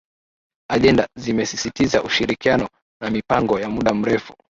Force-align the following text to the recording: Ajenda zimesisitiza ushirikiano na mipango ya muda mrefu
Ajenda 0.71 1.03
zimesisitiza 1.19 2.03
ushirikiano 2.03 2.67
na 3.01 3.09
mipango 3.09 3.59
ya 3.59 3.69
muda 3.69 3.93
mrefu 3.93 4.33